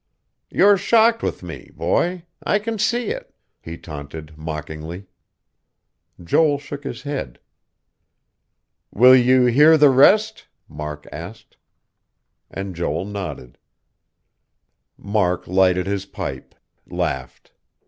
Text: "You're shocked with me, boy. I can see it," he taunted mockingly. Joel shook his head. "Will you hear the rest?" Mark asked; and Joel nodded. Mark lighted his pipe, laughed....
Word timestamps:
"You're 0.49 0.77
shocked 0.77 1.21
with 1.21 1.43
me, 1.43 1.69
boy. 1.75 2.23
I 2.43 2.57
can 2.57 2.79
see 2.79 3.09
it," 3.11 3.35
he 3.61 3.77
taunted 3.77 4.35
mockingly. 4.35 5.05
Joel 6.23 6.57
shook 6.57 6.83
his 6.85 7.03
head. 7.03 7.37
"Will 8.91 9.15
you 9.15 9.45
hear 9.45 9.77
the 9.77 9.91
rest?" 9.91 10.47
Mark 10.67 11.05
asked; 11.11 11.55
and 12.49 12.75
Joel 12.75 13.05
nodded. 13.05 13.59
Mark 14.97 15.45
lighted 15.47 15.85
his 15.85 16.07
pipe, 16.07 16.55
laughed.... 16.89 17.51